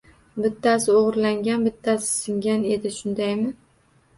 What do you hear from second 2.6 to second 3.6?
edi, shundaymi